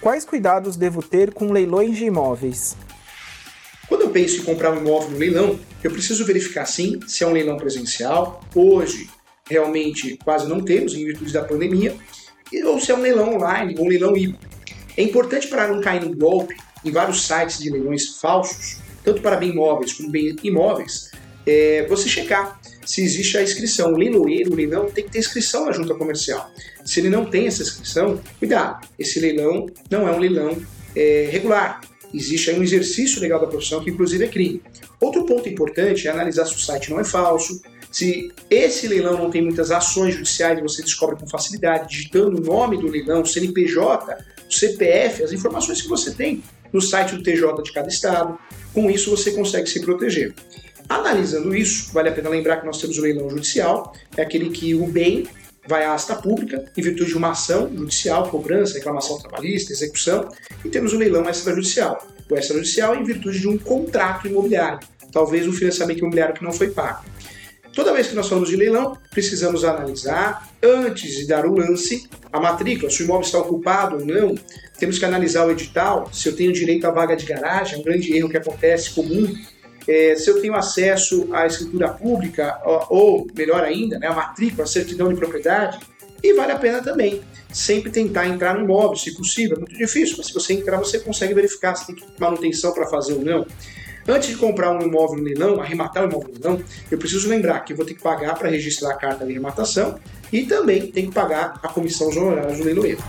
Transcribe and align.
Quais 0.00 0.24
cuidados 0.24 0.76
devo 0.76 1.02
ter 1.02 1.32
com 1.32 1.52
leilões 1.52 1.96
de 1.96 2.04
imóveis? 2.04 2.76
Quando 3.88 4.02
eu 4.02 4.10
penso 4.10 4.40
em 4.40 4.44
comprar 4.44 4.72
um 4.72 4.78
imóvel 4.78 5.10
no 5.10 5.18
leilão, 5.18 5.60
eu 5.82 5.90
preciso 5.90 6.24
verificar 6.24 6.66
sim 6.66 6.98
se 7.06 7.22
é 7.22 7.26
um 7.26 7.32
leilão 7.32 7.56
presencial. 7.56 8.40
Hoje, 8.54 9.08
realmente 9.48 10.18
quase 10.24 10.48
não 10.48 10.60
temos, 10.60 10.94
em 10.94 11.04
virtude 11.04 11.32
da 11.32 11.44
pandemia, 11.44 11.94
ou 12.64 12.80
se 12.80 12.90
é 12.90 12.94
um 12.96 13.00
leilão 13.00 13.34
online 13.34 13.76
ou 13.78 13.84
um 13.84 13.88
leilão 13.88 14.16
híbrido. 14.16 14.46
É 14.96 15.02
importante 15.02 15.46
para 15.48 15.68
não 15.68 15.80
cair 15.80 16.04
no 16.04 16.16
golpe 16.16 16.56
em 16.84 16.90
vários 16.90 17.26
sites 17.26 17.58
de 17.58 17.70
leilões 17.70 18.18
falsos, 18.20 18.78
tanto 19.04 19.20
para 19.20 19.36
bem 19.36 19.50
imóveis 19.50 19.92
como 19.92 20.10
bem 20.10 20.34
imóveis, 20.42 21.10
é 21.46 21.86
você 21.88 22.08
checar 22.08 22.60
se 22.84 23.02
existe 23.02 23.38
a 23.38 23.42
inscrição. 23.42 23.92
O 23.92 23.96
leiloeiro, 23.96 24.52
o 24.52 24.54
leilão, 24.54 24.86
tem 24.86 25.04
que 25.04 25.10
ter 25.10 25.18
inscrição 25.18 25.66
na 25.66 25.72
junta 25.72 25.94
comercial. 25.94 26.50
Se 26.84 27.00
ele 27.00 27.08
não 27.08 27.24
tem 27.24 27.46
essa 27.46 27.62
inscrição, 27.62 28.20
cuidado, 28.38 28.86
esse 28.98 29.20
leilão 29.20 29.66
não 29.90 30.08
é 30.08 30.12
um 30.12 30.18
leilão 30.18 30.56
é, 30.94 31.28
regular. 31.30 31.80
Existe 32.12 32.50
aí 32.50 32.58
um 32.58 32.62
exercício 32.62 33.20
legal 33.20 33.40
da 33.40 33.46
profissão 33.46 33.82
que 33.82 33.90
inclusive 33.90 34.24
é 34.24 34.28
crime. 34.28 34.62
Outro 35.00 35.24
ponto 35.26 35.48
importante 35.48 36.08
é 36.08 36.10
analisar 36.10 36.46
se 36.46 36.54
o 36.54 36.58
site 36.58 36.90
não 36.90 37.00
é 37.00 37.04
falso, 37.04 37.60
se 37.90 38.30
esse 38.50 38.86
leilão 38.88 39.16
não 39.16 39.30
tem 39.30 39.42
muitas 39.42 39.70
ações 39.70 40.14
judiciais, 40.14 40.60
você 40.60 40.82
descobre 40.82 41.16
com 41.16 41.26
facilidade, 41.26 41.88
digitando 41.88 42.38
o 42.38 42.44
nome 42.44 42.76
do 42.76 42.86
leilão, 42.86 43.22
o 43.22 43.26
CNPJ, 43.26 44.18
o 44.48 44.52
CPF, 44.52 45.22
as 45.22 45.32
informações 45.32 45.80
que 45.80 45.88
você 45.88 46.12
tem 46.12 46.42
no 46.72 46.80
site 46.80 47.14
do 47.14 47.22
TJ 47.22 47.62
de 47.62 47.72
cada 47.72 47.88
estado. 47.88 48.38
Com 48.72 48.90
isso 48.90 49.10
você 49.10 49.30
consegue 49.30 49.66
se 49.66 49.80
proteger. 49.80 50.34
Analisando 50.88 51.54
isso, 51.54 51.92
vale 51.92 52.08
a 52.08 52.12
pena 52.12 52.28
lembrar 52.28 52.58
que 52.58 52.66
nós 52.66 52.80
temos 52.80 52.96
o 52.98 53.02
leilão 53.02 53.28
judicial, 53.28 53.92
é 54.16 54.22
aquele 54.22 54.50
que 54.50 54.74
o 54.74 54.86
bem 54.86 55.26
vai 55.66 55.84
à 55.84 55.94
asta 55.94 56.14
pública 56.14 56.64
em 56.76 56.82
virtude 56.82 57.10
de 57.10 57.16
uma 57.16 57.30
ação 57.30 57.68
judicial, 57.74 58.28
cobrança, 58.28 58.74
reclamação 58.74 59.18
trabalhista, 59.18 59.72
execução, 59.72 60.28
e 60.64 60.68
temos 60.68 60.92
o 60.92 60.98
leilão 60.98 61.28
extrajudicial. 61.28 62.06
O 62.30 62.34
extrajudicial 62.36 62.94
é 62.94 62.98
em 62.98 63.04
virtude 63.04 63.40
de 63.40 63.48
um 63.48 63.58
contrato 63.58 64.28
imobiliário, 64.28 64.80
talvez 65.12 65.46
um 65.46 65.52
financiamento 65.52 65.98
imobiliário 65.98 66.34
que 66.34 66.44
não 66.44 66.52
foi 66.52 66.70
pago. 66.70 67.04
Toda 67.74 67.92
vez 67.92 68.06
que 68.06 68.14
nós 68.14 68.28
falamos 68.28 68.48
de 68.48 68.56
leilão, 68.56 68.96
precisamos 69.10 69.62
analisar, 69.62 70.48
antes 70.62 71.14
de 71.14 71.26
dar 71.26 71.44
o 71.44 71.54
lance, 71.54 72.08
a 72.32 72.40
matrícula, 72.40 72.90
se 72.90 73.02
o 73.02 73.04
imóvel 73.04 73.26
está 73.26 73.38
ocupado 73.38 73.96
ou 73.96 74.06
não. 74.06 74.34
Temos 74.78 74.98
que 74.98 75.04
analisar 75.04 75.46
o 75.46 75.50
edital, 75.50 76.08
se 76.10 76.26
eu 76.26 76.34
tenho 76.34 76.54
direito 76.54 76.86
à 76.86 76.90
vaga 76.90 77.14
de 77.14 77.26
garagem, 77.26 77.76
é 77.76 77.78
um 77.78 77.82
grande 77.82 78.16
erro 78.16 78.30
que 78.30 78.36
acontece 78.38 78.90
comum 78.90 79.30
é, 79.88 80.16
se 80.16 80.28
eu 80.28 80.40
tenho 80.40 80.54
acesso 80.54 81.28
à 81.32 81.46
escritura 81.46 81.88
pública, 81.88 82.60
ou, 82.64 82.86
ou 82.88 83.26
melhor 83.36 83.62
ainda, 83.62 83.98
né, 83.98 84.08
a 84.08 84.14
matrícula, 84.14 84.64
a 84.64 84.66
certidão 84.66 85.08
de 85.08 85.16
propriedade, 85.16 85.78
e 86.22 86.32
vale 86.32 86.52
a 86.52 86.58
pena 86.58 86.82
também 86.82 87.22
sempre 87.52 87.90
tentar 87.90 88.26
entrar 88.26 88.54
no 88.54 88.64
imóvel, 88.64 88.96
se 88.96 89.14
possível. 89.14 89.56
É 89.56 89.60
muito 89.60 89.76
difícil, 89.76 90.16
mas 90.18 90.26
se 90.26 90.34
você 90.34 90.52
entrar, 90.52 90.76
você 90.76 90.98
consegue 90.98 91.32
verificar 91.32 91.74
se 91.74 91.86
tem 91.86 91.96
manutenção 92.18 92.72
para 92.72 92.86
fazer 92.86 93.14
ou 93.14 93.24
não. 93.24 93.46
Antes 94.08 94.28
de 94.28 94.36
comprar 94.36 94.70
um 94.70 94.82
imóvel 94.82 95.16
no 95.16 95.24
leilão, 95.24 95.60
arrematar 95.60 96.04
o 96.04 96.08
imóvel 96.08 96.28
no 96.28 96.34
leilão, 96.34 96.64
eu 96.90 96.98
preciso 96.98 97.28
lembrar 97.28 97.60
que 97.60 97.72
eu 97.72 97.76
vou 97.76 97.84
ter 97.84 97.94
que 97.94 98.02
pagar 98.02 98.38
para 98.38 98.48
registrar 98.48 98.90
a 98.90 98.94
carta 98.94 99.24
de 99.24 99.32
arrematação 99.32 99.98
e 100.32 100.44
também 100.44 100.90
tem 100.92 101.06
que 101.06 101.12
pagar 101.12 101.58
a 101.62 101.68
comissão 101.68 102.08
dos 102.08 102.16
honorários 102.16 102.58
do 102.58 102.64
leiloeiro. 102.64 103.02